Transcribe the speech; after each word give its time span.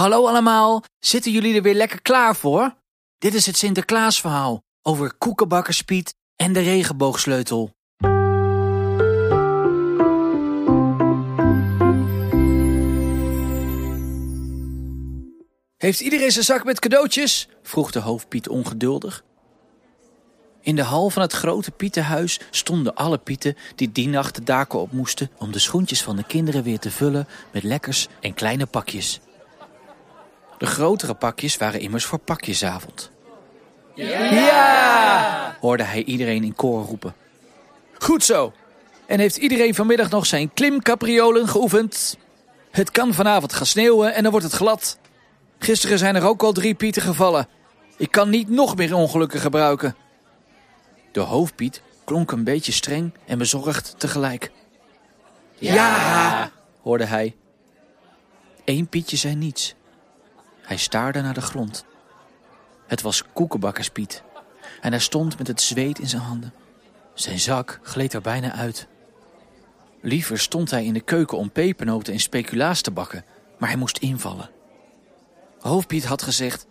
Hallo 0.00 0.26
allemaal, 0.26 0.82
zitten 0.98 1.32
jullie 1.32 1.54
er 1.54 1.62
weer 1.62 1.74
lekker 1.74 2.02
klaar 2.02 2.36
voor? 2.36 2.76
Dit 3.18 3.34
is 3.34 3.46
het 3.46 3.56
Sinterklaasverhaal 3.56 4.62
over 4.82 5.14
koekenbakkerspiet 5.14 6.14
en 6.36 6.52
de 6.52 6.60
regenboogsleutel. 6.60 7.70
Heeft 15.76 16.00
iedereen 16.00 16.30
zijn 16.30 16.44
zak 16.44 16.64
met 16.64 16.80
cadeautjes? 16.80 17.48
vroeg 17.62 17.90
de 17.90 18.00
hoofdpiet 18.00 18.48
ongeduldig. 18.48 19.24
In 20.60 20.76
de 20.76 20.82
hal 20.82 21.10
van 21.10 21.22
het 21.22 21.32
grote 21.32 21.70
pietenhuis 21.70 22.40
stonden 22.50 22.94
alle 22.94 23.18
pieten 23.18 23.56
die 23.74 23.92
die 23.92 24.08
nacht 24.08 24.34
de 24.34 24.42
daken 24.42 24.80
op 24.80 24.92
moesten 24.92 25.30
om 25.38 25.52
de 25.52 25.58
schoentjes 25.58 26.02
van 26.02 26.16
de 26.16 26.24
kinderen 26.24 26.62
weer 26.62 26.78
te 26.78 26.90
vullen 26.90 27.28
met 27.52 27.62
lekkers 27.62 28.08
en 28.20 28.34
kleine 28.34 28.66
pakjes. 28.66 29.20
De 30.60 30.66
grotere 30.66 31.14
pakjes 31.14 31.56
waren 31.56 31.80
immers 31.80 32.04
voor 32.04 32.18
pakjesavond. 32.18 33.10
Ja! 33.94 35.56
hoorde 35.60 35.82
hij 35.82 36.04
iedereen 36.04 36.44
in 36.44 36.54
koor 36.54 36.84
roepen. 36.84 37.14
Goed 37.98 38.24
zo. 38.24 38.52
En 39.06 39.18
heeft 39.18 39.36
iedereen 39.36 39.74
vanmiddag 39.74 40.10
nog 40.10 40.26
zijn 40.26 40.52
klimcapriolen 40.52 41.48
geoefend? 41.48 42.16
Het 42.70 42.90
kan 42.90 43.14
vanavond 43.14 43.52
gaan 43.52 43.66
sneeuwen 43.66 44.14
en 44.14 44.22
dan 44.22 44.30
wordt 44.30 44.46
het 44.46 44.56
glad. 44.56 44.98
Gisteren 45.58 45.98
zijn 45.98 46.16
er 46.16 46.26
ook 46.26 46.42
al 46.42 46.52
drie 46.52 46.74
pieten 46.74 47.02
gevallen. 47.02 47.48
Ik 47.96 48.10
kan 48.10 48.30
niet 48.30 48.48
nog 48.48 48.76
meer 48.76 48.94
ongelukken 48.94 49.40
gebruiken. 49.40 49.96
De 51.12 51.20
hoofdpiet 51.20 51.82
klonk 52.04 52.32
een 52.32 52.44
beetje 52.44 52.72
streng 52.72 53.14
en 53.26 53.38
bezorgd 53.38 53.94
tegelijk. 53.98 54.50
Ja, 55.58 56.50
hoorde 56.82 57.04
hij. 57.04 57.36
Eén 58.64 58.88
pietje 58.88 59.16
zei 59.16 59.34
niets. 59.34 59.74
Hij 60.70 60.78
staarde 60.78 61.20
naar 61.20 61.34
de 61.34 61.40
grond. 61.40 61.84
Het 62.86 63.02
was 63.02 63.24
koekenbakkerspiet 63.32 64.22
en 64.80 64.90
hij 64.90 65.00
stond 65.00 65.38
met 65.38 65.46
het 65.46 65.60
zweet 65.60 65.98
in 65.98 66.08
zijn 66.08 66.22
handen. 66.22 66.52
Zijn 67.14 67.38
zak 67.38 67.80
gleed 67.82 68.12
er 68.12 68.20
bijna 68.20 68.52
uit. 68.52 68.86
Liever 70.00 70.38
stond 70.38 70.70
hij 70.70 70.84
in 70.84 70.92
de 70.92 71.00
keuken 71.00 71.38
om 71.38 71.50
pepernoten 71.50 72.12
en 72.12 72.20
speculaas 72.20 72.80
te 72.80 72.90
bakken, 72.90 73.24
maar 73.58 73.68
hij 73.68 73.78
moest 73.78 73.98
invallen. 73.98 74.50
Hoofdpiet 75.60 76.04
had 76.04 76.22
gezegd: 76.22 76.66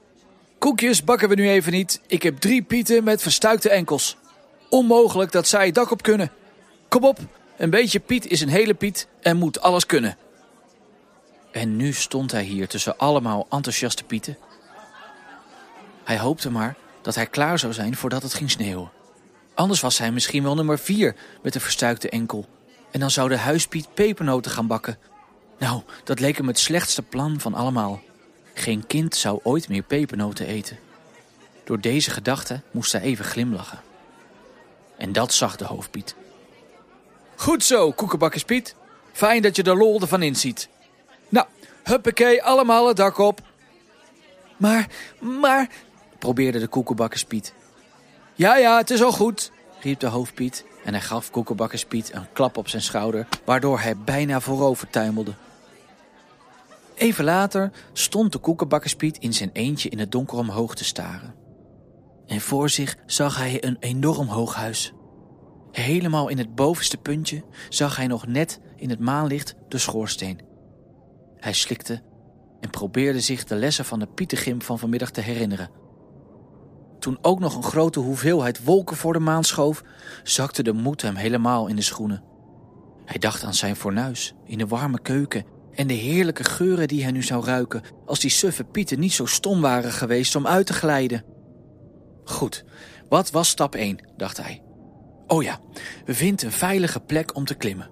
Koekjes 0.58 1.04
bakken 1.04 1.30
we 1.30 1.36
nu 1.36 1.50
even 1.50 1.72
niet. 1.72 2.02
Ik 2.08 2.24
heb 2.24 2.38
drie 2.38 2.62
pieten 2.62 3.04
met 3.04 3.22
verstuikte 3.22 3.70
enkels. 3.70 4.18
Onmogelijk 4.70 5.32
dat 5.32 5.48
zij 5.48 5.66
het 5.66 5.76
dak 5.76 5.92
op 5.92 6.02
kunnen. 6.02 6.32
Kom 6.88 7.04
op, 7.04 7.20
een 7.58 7.70
beetje 7.70 8.00
Piet 8.00 8.28
is 8.28 8.42
een 8.42 8.50
hele 8.50 8.74
Piet 8.74 9.08
en 9.22 9.38
moet 9.38 9.62
alles 9.62 9.86
kunnen. 9.86 10.18
En 11.52 11.76
nu 11.76 11.94
stond 11.94 12.32
hij 12.32 12.44
hier 12.44 12.68
tussen 12.68 12.98
allemaal 12.98 13.48
enthousiaste 13.50 14.04
Pieten. 14.04 14.38
Hij 16.04 16.20
hoopte 16.20 16.52
maar 16.52 16.76
dat 17.02 17.16
hij 17.16 17.26
klaar 17.26 17.60
zou 17.60 17.74
zijn 17.74 17.96
voordat 17.96 18.24
het 18.24 18.34
ging 18.34 18.52
sneeuwen. 18.52 18.92
Anders 19.54 19.82
was 19.82 19.98
hij 19.98 20.12
misschien 20.12 20.44
wel 20.44 20.56
nummer 20.56 20.80
vier 20.80 21.16
met 21.42 21.54
de 21.54 21.60
verstuikte 21.60 22.10
enkel. 22.10 22.46
En 22.92 23.00
dan 23.00 23.12
zou 23.12 23.30
de 23.30 23.38
huispiet 23.38 23.94
pepernoten 23.94 24.52
gaan 24.52 24.68
bakken. 24.68 24.98
Nou, 25.60 25.82
dat 26.04 26.20
leek 26.20 26.38
hem 26.38 26.48
het 26.48 26.60
slechtste 26.60 27.02
plan 27.02 27.40
van 27.40 27.54
allemaal. 27.54 28.02
Geen 28.54 28.88
kind 28.88 29.16
zou 29.16 29.40
ooit 29.44 29.70
meer 29.70 29.84
pepernoten 29.84 30.46
eten. 30.46 30.80
Door 31.64 31.80
deze 31.80 32.10
gedachte 32.10 32.62
moest 32.72 32.92
hij 32.92 33.02
even 33.02 33.26
glimlachen. 33.26 33.82
En 34.98 35.14
dat 35.14 35.34
zag 35.34 35.56
de 35.56 35.66
hoofdpiet. 35.66 36.16
Goed 37.36 37.64
zo, 37.64 37.92
koekenbakkerspiet. 37.92 38.76
Fijn 39.12 39.42
dat 39.42 39.56
je 39.56 39.64
de 39.64 39.76
lol 39.76 40.02
ervan 40.02 40.22
inziet. 40.22 40.70
Huppakee, 41.90 42.44
allemaal 42.44 42.88
het 42.88 42.98
dak 42.98 43.18
op. 43.18 43.42
Maar, 44.58 44.88
maar, 45.20 45.70
probeerde 46.20 46.60
de 46.60 46.68
koekenbakkerspiet. 46.68 47.54
Ja, 48.36 48.58
ja, 48.58 48.78
het 48.78 48.90
is 48.90 49.02
al 49.02 49.12
goed, 49.12 49.52
riep 49.82 50.00
de 50.00 50.08
hoofdpiet. 50.08 50.66
En 50.84 50.94
hij 50.94 51.02
gaf 51.02 51.32
koekenbakkerspiet 51.32 52.14
een 52.14 52.32
klap 52.34 52.58
op 52.58 52.68
zijn 52.68 52.82
schouder, 52.82 53.28
waardoor 53.46 53.80
hij 53.80 53.98
bijna 53.98 54.40
voorover 54.40 54.90
tuimelde. 54.90 55.34
Even 56.96 57.24
later 57.24 57.72
stond 57.94 58.32
de 58.32 58.40
koekenbakkerspiet 58.40 59.18
in 59.18 59.34
zijn 59.34 59.50
eentje 59.54 59.90
in 59.90 60.00
het 60.00 60.12
donker 60.12 60.38
omhoog 60.38 60.76
te 60.76 60.84
staren. 60.84 61.36
En 62.26 62.42
voor 62.42 62.70
zich 62.70 62.96
zag 63.06 63.38
hij 63.38 63.64
een 63.64 63.78
enorm 63.80 64.28
hoog 64.28 64.56
huis. 64.56 64.94
Helemaal 65.72 66.28
in 66.28 66.38
het 66.38 66.56
bovenste 66.56 66.98
puntje 66.98 67.44
zag 67.70 67.96
hij 67.96 68.08
nog 68.08 68.28
net 68.28 68.60
in 68.76 68.90
het 68.90 69.00
maanlicht 69.00 69.56
de 69.68 69.78
schoorsteen. 69.78 70.49
Hij 71.40 71.54
slikte 71.54 72.02
en 72.60 72.70
probeerde 72.70 73.20
zich 73.20 73.44
de 73.44 73.56
lessen 73.56 73.86
van 73.86 74.00
de 74.00 74.08
Pietengim 74.08 74.62
van 74.62 74.80
vanmiddag 74.80 75.12
te 75.12 75.22
herinneren. 75.22 75.70
Toen 77.00 77.18
ook 77.22 77.40
nog 77.40 77.56
een 77.56 77.64
grote 77.64 78.00
hoeveelheid 78.00 78.64
wolken 78.64 78.96
voor 78.96 79.14
de 79.14 79.20
maan 79.20 79.44
schoof, 79.44 79.84
zakte 80.24 80.64
de 80.64 80.74
moed 80.74 81.02
hem 81.02 81.16
helemaal 81.16 81.68
in 81.68 81.76
de 81.76 81.82
schoenen. 81.82 82.24
Hij 83.06 83.20
dacht 83.20 83.44
aan 83.44 83.54
zijn 83.54 83.76
fornuis 83.76 84.34
in 84.46 84.58
de 84.58 84.68
warme 84.68 85.02
keuken 85.02 85.46
en 85.74 85.88
de 85.88 85.94
heerlijke 85.94 86.44
geuren 86.44 86.88
die 86.88 87.04
hij 87.04 87.12
nu 87.12 87.24
zou 87.24 87.46
ruiken 87.46 87.82
als 88.06 88.20
die 88.20 88.30
suffe 88.30 88.64
Pieten 88.64 89.00
niet 89.00 89.14
zo 89.14 89.26
stom 89.26 89.62
waren 89.62 89.92
geweest 89.92 90.36
om 90.36 90.48
uit 90.48 90.66
te 90.66 90.74
glijden. 90.74 91.24
Goed, 92.24 92.66
wat 93.10 93.32
was 93.32 93.50
stap 93.50 93.76
1, 93.76 93.98
dacht 94.18 94.38
hij. 94.38 94.64
Oh 95.28 95.44
ja, 95.44 95.60
vind 96.06 96.42
een 96.42 96.52
veilige 96.52 97.00
plek 97.00 97.36
om 97.36 97.46
te 97.46 97.56
klimmen. 97.56 97.90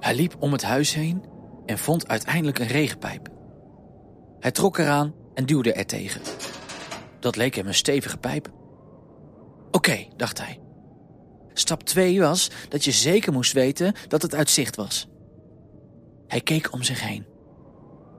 Hij 0.00 0.14
liep 0.14 0.36
om 0.38 0.52
het 0.52 0.62
huis 0.62 0.94
heen 0.94 1.24
en 1.68 1.78
vond 1.78 2.08
uiteindelijk 2.08 2.58
een 2.58 2.66
regenpijp. 2.66 3.28
Hij 4.40 4.50
trok 4.50 4.78
eraan 4.78 5.14
en 5.34 5.46
duwde 5.46 5.72
er 5.72 5.86
tegen. 5.86 6.20
Dat 7.20 7.36
leek 7.36 7.54
hem 7.54 7.66
een 7.66 7.74
stevige 7.74 8.16
pijp. 8.16 8.50
Oké, 9.70 10.06
dacht 10.16 10.38
hij. 10.38 10.60
Stap 11.52 11.82
2 11.82 12.20
was 12.20 12.50
dat 12.68 12.84
je 12.84 12.90
zeker 12.90 13.32
moest 13.32 13.52
weten 13.52 13.94
dat 14.08 14.22
het 14.22 14.34
uit 14.34 14.50
zicht 14.50 14.76
was. 14.76 15.08
Hij 16.26 16.40
keek 16.40 16.72
om 16.72 16.82
zich 16.82 17.00
heen. 17.02 17.26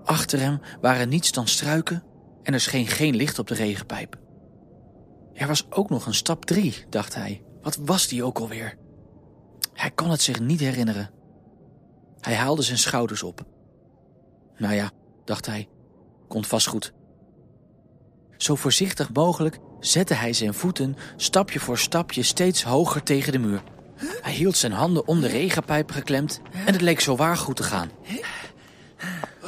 Achter 0.04 0.40
hem 0.40 0.60
waren 0.82 1.10
niets 1.10 1.32
dan 1.32 1.48
struiken 1.48 2.04
en 2.44 2.54
er 2.54 2.60
scheen 2.60 2.88
geen 2.88 3.16
licht 3.16 3.40
op 3.40 3.48
de 3.48 3.56
regenpijp. 3.56 4.20
Er 5.34 5.48
was 5.48 5.72
ook 5.72 5.90
nog 5.90 6.06
een 6.06 6.14
stap 6.14 6.46
3, 6.46 6.86
dacht 6.90 7.16
hij. 7.16 7.44
Wat 7.62 7.76
was 7.76 8.08
die 8.08 8.24
ook 8.24 8.40
alweer? 8.40 8.78
Hij 9.74 9.92
kon 9.92 10.10
het 10.10 10.22
zich 10.22 10.40
niet 10.40 10.60
herinneren. 10.60 11.19
Hij 12.22 12.36
haalde 12.36 12.62
zijn 12.62 12.78
schouders 12.78 13.24
op. 13.24 13.46
Nou 14.58 14.74
ja, 14.74 14.92
dacht 15.26 15.46
hij, 15.46 15.68
komt 16.28 16.48
vast 16.48 16.68
goed. 16.68 16.94
Zo 18.38 18.56
voorzichtig 18.56 19.14
mogelijk 19.14 19.60
zette 19.80 20.14
hij 20.14 20.34
zijn 20.34 20.54
voeten 20.54 20.96
stapje 21.16 21.60
voor 21.60 21.78
stapje 21.78 22.24
steeds 22.24 22.64
hoger 22.64 23.04
tegen 23.04 23.32
de 23.32 23.40
muur. 23.40 23.64
Hij 24.22 24.34
hield 24.34 24.58
zijn 24.58 24.72
handen 24.72 25.08
om 25.08 25.22
de 25.22 25.28
regenpijp 25.28 25.92
geklemd 25.92 26.42
en 26.66 26.74
het 26.74 26.82
leek 26.82 27.00
zo 27.00 27.16
waar 27.16 27.38
goed 27.38 27.56
te 27.56 27.64
gaan. 27.64 27.92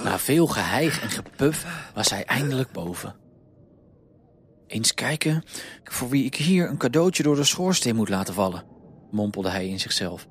Na 0.03 0.19
veel 0.19 0.47
geheig 0.47 1.01
en 1.01 1.09
gepuf 1.09 1.65
was 1.93 2.09
hij 2.09 2.25
eindelijk 2.25 2.71
boven. 2.71 3.15
Eens 4.67 4.93
kijken 4.93 5.43
voor 5.83 6.09
wie 6.09 6.25
ik 6.25 6.35
hier 6.35 6.69
een 6.69 6.77
cadeautje 6.77 7.23
door 7.23 7.35
de 7.35 7.43
schoorsteen 7.43 7.95
moet 7.95 8.09
laten 8.09 8.33
vallen, 8.33 8.63
mompelde 9.11 9.49
hij 9.49 9.67
in 9.67 9.79
zichzelf. 9.79 10.27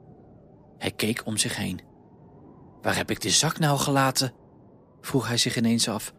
Hij 0.79 0.91
keek 0.91 1.27
om 1.27 1.37
zich 1.37 1.57
heen. 1.57 1.90
Waar 2.83 2.97
heb 2.97 3.11
ik 3.11 3.21
de 3.21 3.31
zak 3.31 3.59
nou 3.59 3.79
gelaten? 3.79 4.33
vroeg 5.01 5.29
hij 5.29 5.37
zich 5.37 5.57
ineens 5.57 5.89
af. 5.89 6.13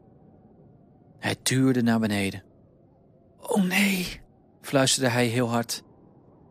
Hij 1.20 1.36
tuurde 1.36 1.82
naar 1.82 2.00
beneden. 2.00 2.44
Oh 3.40 3.64
nee, 3.64 4.22
fluisterde 4.62 5.10
hij 5.10 5.26
heel 5.26 5.50
hard. 5.50 5.84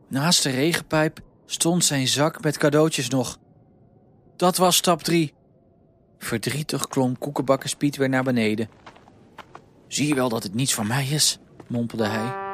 Naast 0.08 0.42
de 0.42 0.50
regenpijp 0.50 1.20
stond 1.46 1.84
zijn 1.84 2.08
zak 2.08 2.42
met 2.42 2.58
cadeautjes 2.58 3.08
nog. 3.08 3.38
Dat 4.36 4.56
was 4.56 4.76
stap 4.76 5.02
drie. 5.02 5.34
Verdrietig 6.18 6.88
klom 6.88 7.18
koekenbakkerspiet 7.18 7.96
weer 7.96 8.08
naar 8.08 8.24
beneden. 8.24 8.68
Zie 9.88 10.08
je 10.08 10.14
wel 10.14 10.28
dat 10.28 10.42
het 10.42 10.54
niets 10.54 10.74
voor 10.74 10.86
mij 10.86 11.06
is? 11.06 11.38
mompelde 11.68 12.06
hij. 12.06 12.49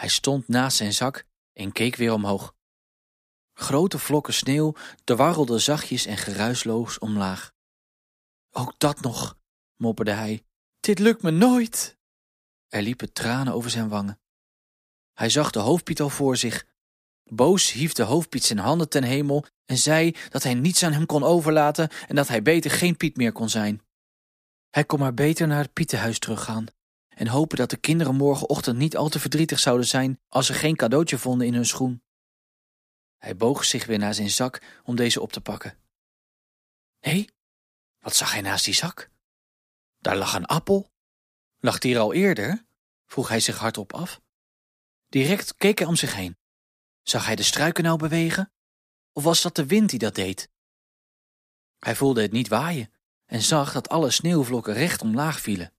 Hij 0.00 0.08
stond 0.08 0.48
naast 0.48 0.76
zijn 0.76 0.92
zak 0.92 1.24
en 1.52 1.72
keek 1.72 1.96
weer 1.96 2.12
omhoog. 2.12 2.54
Grote 3.52 3.98
vlokken 3.98 4.34
sneeuw 4.34 4.74
dwarrelden 5.04 5.60
zachtjes 5.60 6.06
en 6.06 6.16
geruisloos 6.16 6.98
omlaag. 6.98 7.52
Ook 8.50 8.74
dat 8.78 9.00
nog, 9.00 9.38
mopperde 9.76 10.10
hij. 10.10 10.44
Dit 10.80 10.98
lukt 10.98 11.22
me 11.22 11.30
nooit. 11.30 11.98
Er 12.68 12.82
liepen 12.82 13.12
tranen 13.12 13.52
over 13.52 13.70
zijn 13.70 13.88
wangen. 13.88 14.20
Hij 15.12 15.30
zag 15.30 15.50
de 15.50 15.58
hoofdpiet 15.58 16.00
al 16.00 16.10
voor 16.10 16.36
zich. 16.36 16.66
Boos 17.24 17.72
hief 17.72 17.92
de 17.92 18.02
hoofdpiet 18.02 18.44
zijn 18.44 18.58
handen 18.58 18.88
ten 18.88 19.02
hemel 19.02 19.44
en 19.64 19.78
zei 19.78 20.16
dat 20.28 20.42
hij 20.42 20.54
niets 20.54 20.82
aan 20.82 20.92
hem 20.92 21.06
kon 21.06 21.22
overlaten 21.22 21.88
en 22.08 22.14
dat 22.14 22.28
hij 22.28 22.42
beter 22.42 22.70
geen 22.70 22.96
Piet 22.96 23.16
meer 23.16 23.32
kon 23.32 23.48
zijn. 23.48 23.82
Hij 24.70 24.84
kon 24.84 24.98
maar 24.98 25.14
beter 25.14 25.46
naar 25.46 25.62
het 25.62 25.72
Pietenhuis 25.72 26.18
teruggaan 26.18 26.66
en 27.20 27.26
hopen 27.26 27.56
dat 27.56 27.70
de 27.70 27.76
kinderen 27.76 28.14
morgenochtend 28.14 28.78
niet 28.78 28.96
al 28.96 29.08
te 29.08 29.20
verdrietig 29.20 29.58
zouden 29.58 29.86
zijn 29.86 30.20
als 30.28 30.46
ze 30.46 30.54
geen 30.54 30.76
cadeautje 30.76 31.18
vonden 31.18 31.46
in 31.46 31.54
hun 31.54 31.66
schoen. 31.66 32.02
Hij 33.18 33.36
boog 33.36 33.64
zich 33.64 33.86
weer 33.86 33.98
naar 33.98 34.14
zijn 34.14 34.30
zak 34.30 34.80
om 34.84 34.96
deze 34.96 35.20
op 35.20 35.32
te 35.32 35.40
pakken. 35.40 35.78
Hé, 36.98 37.24
wat 37.98 38.16
zag 38.16 38.32
hij 38.32 38.40
naast 38.40 38.64
die 38.64 38.74
zak? 38.74 39.10
Daar 39.98 40.16
lag 40.16 40.34
een 40.34 40.46
appel. 40.46 40.90
Lag 41.58 41.78
die 41.78 41.94
er 41.94 42.00
al 42.00 42.12
eerder? 42.12 42.64
vroeg 43.06 43.28
hij 43.28 43.40
zich 43.40 43.58
hardop 43.58 43.92
af. 43.92 44.20
Direct 45.08 45.54
keek 45.54 45.78
hij 45.78 45.86
om 45.86 45.96
zich 45.96 46.14
heen. 46.14 46.36
Zag 47.02 47.26
hij 47.26 47.36
de 47.36 47.42
struiken 47.42 47.84
nou 47.84 47.98
bewegen? 47.98 48.52
Of 49.12 49.22
was 49.22 49.42
dat 49.42 49.56
de 49.56 49.66
wind 49.66 49.90
die 49.90 49.98
dat 49.98 50.14
deed? 50.14 50.50
Hij 51.78 51.96
voelde 51.96 52.22
het 52.22 52.32
niet 52.32 52.48
waaien 52.48 52.92
en 53.26 53.42
zag 53.42 53.72
dat 53.72 53.88
alle 53.88 54.10
sneeuwvlokken 54.10 54.74
recht 54.74 55.02
omlaag 55.02 55.40
vielen. 55.40 55.72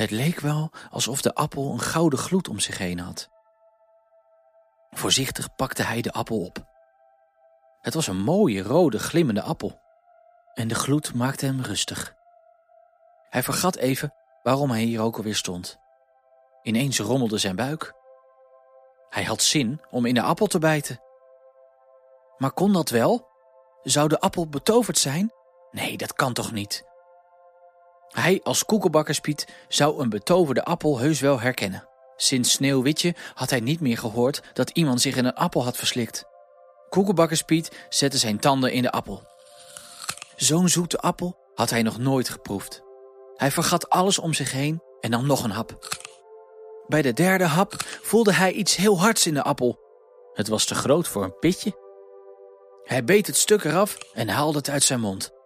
Het 0.00 0.10
leek 0.10 0.40
wel 0.40 0.70
alsof 0.90 1.20
de 1.20 1.34
appel 1.34 1.72
een 1.72 1.80
gouden 1.80 2.18
gloed 2.18 2.48
om 2.48 2.58
zich 2.58 2.78
heen 2.78 2.98
had. 2.98 3.28
Voorzichtig 4.90 5.54
pakte 5.54 5.82
hij 5.82 6.00
de 6.00 6.12
appel 6.12 6.44
op. 6.44 6.64
Het 7.80 7.94
was 7.94 8.06
een 8.06 8.20
mooie, 8.20 8.62
rode, 8.62 8.98
glimmende 8.98 9.42
appel. 9.42 9.80
En 10.54 10.68
de 10.68 10.74
gloed 10.74 11.14
maakte 11.14 11.46
hem 11.46 11.60
rustig. 11.60 12.14
Hij 13.30 13.42
vergat 13.42 13.76
even 13.76 14.14
waarom 14.42 14.70
hij 14.70 14.82
hier 14.82 15.00
ook 15.00 15.16
alweer 15.16 15.34
stond. 15.34 15.78
Ineens 16.62 16.98
rommelde 16.98 17.38
zijn 17.38 17.56
buik. 17.56 17.94
Hij 19.08 19.24
had 19.24 19.42
zin 19.42 19.80
om 19.90 20.06
in 20.06 20.14
de 20.14 20.22
appel 20.22 20.46
te 20.46 20.58
bijten. 20.58 21.00
Maar 22.36 22.52
kon 22.52 22.72
dat 22.72 22.88
wel? 22.88 23.28
Zou 23.82 24.08
de 24.08 24.20
appel 24.20 24.48
betoverd 24.48 24.98
zijn? 24.98 25.32
Nee, 25.70 25.96
dat 25.96 26.12
kan 26.12 26.32
toch 26.32 26.52
niet? 26.52 26.89
Hij 28.10 28.40
als 28.42 28.64
koekenbakkerspiet 28.64 29.46
zou 29.68 30.00
een 30.00 30.08
betoverde 30.08 30.64
appel 30.64 30.98
heus 30.98 31.20
wel 31.20 31.40
herkennen. 31.40 31.88
Sinds 32.16 32.52
Sneeuwwitje 32.52 33.14
had 33.34 33.50
hij 33.50 33.60
niet 33.60 33.80
meer 33.80 33.98
gehoord 33.98 34.42
dat 34.52 34.70
iemand 34.70 35.00
zich 35.00 35.16
in 35.16 35.24
een 35.24 35.34
appel 35.34 35.64
had 35.64 35.76
verslikt. 35.76 36.24
Koekenbakkerspiet 36.88 37.86
zette 37.88 38.18
zijn 38.18 38.38
tanden 38.38 38.72
in 38.72 38.82
de 38.82 38.90
appel. 38.90 39.22
Zo'n 40.36 40.68
zoete 40.68 40.98
appel 40.98 41.38
had 41.54 41.70
hij 41.70 41.82
nog 41.82 41.98
nooit 41.98 42.28
geproefd. 42.28 42.82
Hij 43.36 43.50
vergat 43.50 43.88
alles 43.88 44.18
om 44.18 44.34
zich 44.34 44.52
heen 44.52 44.82
en 45.00 45.10
nam 45.10 45.26
nog 45.26 45.44
een 45.44 45.50
hap. 45.50 45.98
Bij 46.86 47.02
de 47.02 47.12
derde 47.12 47.44
hap 47.44 47.74
voelde 48.02 48.32
hij 48.32 48.52
iets 48.52 48.76
heel 48.76 49.00
hards 49.00 49.26
in 49.26 49.34
de 49.34 49.42
appel. 49.42 49.78
Het 50.32 50.48
was 50.48 50.64
te 50.64 50.74
groot 50.74 51.08
voor 51.08 51.24
een 51.24 51.38
pitje. 51.38 51.72
Hij 52.84 53.04
beet 53.04 53.26
het 53.26 53.36
stuk 53.36 53.64
eraf 53.64 53.96
en 54.12 54.28
haalde 54.28 54.58
het 54.58 54.70
uit 54.70 54.82
zijn 54.82 55.00
mond. 55.00 55.39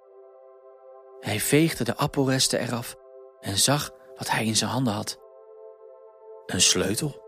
Hij 1.24 1.40
veegde 1.40 1.84
de 1.84 1.96
appelresten 1.96 2.60
eraf 2.60 2.96
en 3.40 3.58
zag 3.58 3.90
wat 4.16 4.30
hij 4.30 4.46
in 4.46 4.56
zijn 4.56 4.70
handen 4.70 4.92
had. 4.92 5.18
Een 6.46 6.60
sleutel. 6.60 7.22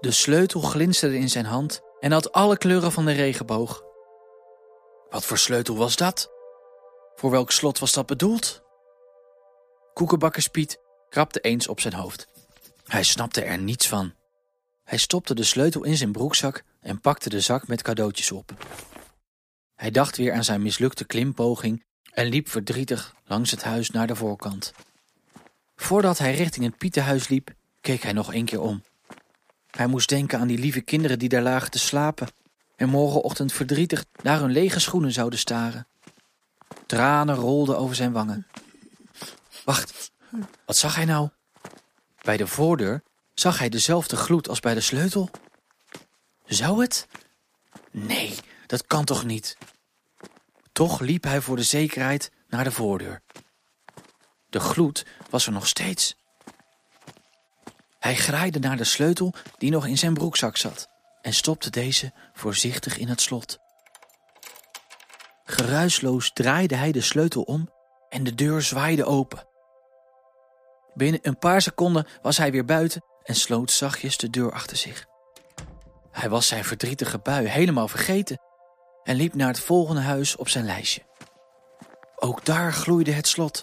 De 0.00 0.10
sleutel 0.10 0.60
glinsterde 0.60 1.18
in 1.18 1.28
zijn 1.28 1.44
hand 1.44 1.80
en 2.00 2.12
had 2.12 2.32
alle 2.32 2.58
kleuren 2.58 2.92
van 2.92 3.04
de 3.04 3.12
regenboog. 3.12 3.82
Wat 5.10 5.24
voor 5.24 5.38
sleutel 5.38 5.76
was 5.76 5.96
dat? 5.96 6.30
Voor 7.14 7.30
welk 7.30 7.50
slot 7.50 7.78
was 7.78 7.92
dat 7.92 8.06
bedoeld? 8.06 8.62
Koekenbakkerspiet 9.92 10.80
krabde 11.08 11.40
eens 11.40 11.68
op 11.68 11.80
zijn 11.80 11.94
hoofd. 11.94 12.28
Hij 12.84 13.02
snapte 13.02 13.42
er 13.42 13.58
niets 13.58 13.88
van. 13.88 14.14
Hij 14.84 14.98
stopte 14.98 15.34
de 15.34 15.44
sleutel 15.44 15.84
in 15.84 15.96
zijn 15.96 16.12
broekzak 16.12 16.62
en 16.80 17.00
pakte 17.00 17.28
de 17.28 17.40
zak 17.40 17.66
met 17.66 17.82
cadeautjes 17.82 18.32
op. 18.32 18.52
Hij 19.74 19.90
dacht 19.90 20.16
weer 20.16 20.32
aan 20.32 20.44
zijn 20.44 20.62
mislukte 20.62 21.04
klimpoging 21.04 21.86
en 22.18 22.26
liep 22.26 22.48
verdrietig 22.48 23.14
langs 23.26 23.50
het 23.50 23.62
huis 23.62 23.90
naar 23.90 24.06
de 24.06 24.16
voorkant. 24.16 24.72
Voordat 25.76 26.18
hij 26.18 26.34
richting 26.34 26.64
het 26.64 26.78
Pietenhuis 26.78 27.28
liep, 27.28 27.54
keek 27.80 28.02
hij 28.02 28.12
nog 28.12 28.34
een 28.34 28.44
keer 28.44 28.60
om. 28.60 28.82
Hij 29.70 29.86
moest 29.86 30.08
denken 30.08 30.38
aan 30.38 30.46
die 30.46 30.58
lieve 30.58 30.80
kinderen 30.80 31.18
die 31.18 31.28
daar 31.28 31.42
lagen 31.42 31.70
te 31.70 31.78
slapen 31.78 32.28
en 32.76 32.88
morgenochtend 32.88 33.52
verdrietig 33.52 34.04
naar 34.22 34.40
hun 34.40 34.50
lege 34.50 34.80
schoenen 34.80 35.12
zouden 35.12 35.38
staren. 35.38 35.86
Tranen 36.86 37.34
rolden 37.34 37.78
over 37.78 37.96
zijn 37.96 38.12
wangen. 38.12 38.46
Wacht, 39.64 40.10
wat 40.66 40.76
zag 40.76 40.94
hij 40.94 41.04
nou? 41.04 41.28
Bij 42.22 42.36
de 42.36 42.46
voordeur 42.46 43.02
zag 43.34 43.58
hij 43.58 43.68
dezelfde 43.68 44.16
gloed 44.16 44.48
als 44.48 44.60
bij 44.60 44.74
de 44.74 44.80
sleutel. 44.80 45.30
Zou 46.46 46.80
het? 46.80 47.08
Nee, 47.90 48.34
dat 48.66 48.86
kan 48.86 49.04
toch 49.04 49.24
niet? 49.24 49.56
Toch 50.78 51.00
liep 51.00 51.24
hij 51.24 51.40
voor 51.40 51.56
de 51.56 51.62
zekerheid 51.62 52.30
naar 52.48 52.64
de 52.64 52.72
voordeur. 52.72 53.22
De 54.48 54.60
gloed 54.60 55.06
was 55.30 55.46
er 55.46 55.52
nog 55.52 55.66
steeds. 55.66 56.16
Hij 57.98 58.16
graaide 58.16 58.58
naar 58.58 58.76
de 58.76 58.84
sleutel 58.84 59.34
die 59.56 59.70
nog 59.70 59.86
in 59.86 59.98
zijn 59.98 60.14
broekzak 60.14 60.56
zat 60.56 60.88
en 61.22 61.32
stopte 61.32 61.70
deze 61.70 62.12
voorzichtig 62.32 62.98
in 62.98 63.08
het 63.08 63.20
slot. 63.20 63.58
Geruisloos 65.44 66.32
draaide 66.32 66.74
hij 66.74 66.92
de 66.92 67.00
sleutel 67.00 67.42
om 67.42 67.72
en 68.08 68.24
de 68.24 68.34
deur 68.34 68.62
zwaaide 68.62 69.04
open. 69.04 69.46
Binnen 70.94 71.20
een 71.22 71.38
paar 71.38 71.62
seconden 71.62 72.06
was 72.22 72.36
hij 72.36 72.50
weer 72.50 72.64
buiten 72.64 73.04
en 73.22 73.34
sloot 73.34 73.70
zachtjes 73.70 74.16
de 74.16 74.30
deur 74.30 74.52
achter 74.52 74.76
zich. 74.76 75.06
Hij 76.10 76.28
was 76.28 76.46
zijn 76.46 76.64
verdrietige 76.64 77.18
bui 77.18 77.46
helemaal 77.46 77.88
vergeten 77.88 78.46
en 79.08 79.16
liep 79.16 79.34
naar 79.34 79.48
het 79.48 79.60
volgende 79.60 80.00
huis 80.00 80.36
op 80.36 80.48
zijn 80.48 80.64
lijstje. 80.64 81.02
Ook 82.16 82.44
daar 82.44 82.72
gloeide 82.72 83.12
het 83.12 83.26
slot. 83.26 83.62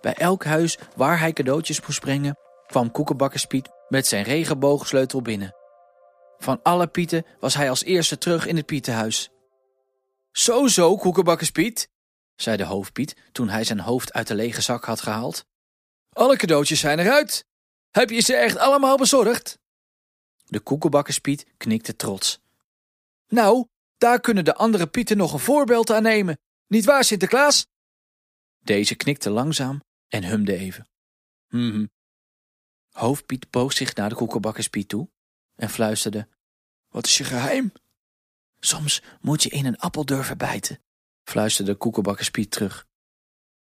Bij 0.00 0.14
elk 0.14 0.44
huis 0.44 0.78
waar 0.96 1.18
hij 1.18 1.32
cadeautjes 1.32 1.80
moest 1.80 2.00
brengen, 2.00 2.36
kwam 2.66 2.90
Koekenbakkerspiet 2.90 3.68
met 3.88 4.06
zijn 4.06 4.24
regenboogsleutel 4.24 5.22
binnen. 5.22 5.54
Van 6.38 6.62
alle 6.62 6.86
pieten 6.86 7.26
was 7.40 7.54
hij 7.54 7.70
als 7.70 7.84
eerste 7.84 8.18
terug 8.18 8.46
in 8.46 8.56
het 8.56 8.66
pietenhuis. 8.66 9.30
Zo 10.32 10.66
zo, 10.66 10.96
Koekenbakkerspiet, 10.96 11.88
zei 12.36 12.56
de 12.56 12.64
hoofdpiet 12.64 13.16
toen 13.32 13.48
hij 13.48 13.64
zijn 13.64 13.80
hoofd 13.80 14.12
uit 14.12 14.26
de 14.26 14.34
lege 14.34 14.60
zak 14.60 14.84
had 14.84 15.00
gehaald. 15.00 15.44
Alle 16.12 16.36
cadeautjes 16.36 16.80
zijn 16.80 16.98
eruit. 16.98 17.44
Heb 17.90 18.10
je 18.10 18.20
ze 18.20 18.36
echt 18.36 18.56
allemaal 18.56 18.96
bezorgd? 18.96 19.58
De 20.44 20.60
koekenbakkerspiet 20.60 21.46
knikte 21.56 21.96
trots. 21.96 22.40
Nou, 23.28 23.66
daar 24.00 24.20
kunnen 24.20 24.44
de 24.44 24.54
andere 24.54 24.86
pieten 24.86 25.16
nog 25.16 25.32
een 25.32 25.38
voorbeeld 25.38 25.90
aan 25.90 26.02
nemen. 26.02 26.38
Niet 26.66 26.84
waar, 26.84 27.04
Sinterklaas? 27.04 27.66
Deze 28.58 28.94
knikte 28.94 29.30
langzaam 29.30 29.82
en 30.08 30.24
humde 30.24 30.56
even. 30.56 30.88
Hm. 31.48 31.86
Hoofdpiet 32.90 33.50
boog 33.50 33.72
zich 33.72 33.94
naar 33.94 34.08
de 34.08 34.14
koekenbakkerspiet 34.14 34.88
toe 34.88 35.10
en 35.54 35.70
fluisterde. 35.70 36.28
Wat 36.88 37.06
is 37.06 37.18
je 37.18 37.24
geheim? 37.24 37.72
Soms 38.60 39.02
moet 39.20 39.42
je 39.42 39.48
in 39.48 39.66
een 39.66 39.78
appel 39.78 40.04
durven 40.04 40.38
bijten, 40.38 40.78
fluisterde 41.22 41.74
koekenbakkerspiet 41.74 42.50
terug. 42.50 42.86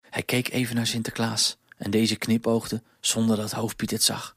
Hij 0.00 0.22
keek 0.22 0.48
even 0.48 0.74
naar 0.74 0.86
Sinterklaas 0.86 1.56
en 1.76 1.90
deze 1.90 2.16
knipoogde 2.16 2.82
zonder 3.00 3.36
dat 3.36 3.52
Hoofdpiet 3.52 3.90
het 3.90 4.02
zag. 4.02 4.36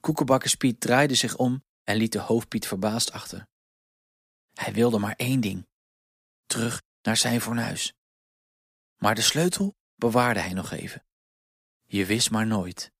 Koekenbakkerspiet 0.00 0.80
draaide 0.80 1.14
zich 1.14 1.36
om 1.36 1.64
en 1.84 1.96
liet 1.96 2.12
de 2.12 2.18
Hoofdpiet 2.18 2.66
verbaasd 2.66 3.12
achter. 3.12 3.46
Hij 4.56 4.72
wilde 4.72 4.98
maar 4.98 5.14
één 5.16 5.40
ding: 5.40 5.66
terug 6.46 6.82
naar 7.02 7.16
zijn 7.16 7.40
fornuis. 7.40 7.94
Maar 8.96 9.14
de 9.14 9.22
sleutel 9.22 9.74
bewaarde 9.94 10.40
hij 10.40 10.52
nog 10.52 10.72
even. 10.72 11.04
Je 11.84 12.06
wist 12.06 12.30
maar 12.30 12.46
nooit. 12.46 12.92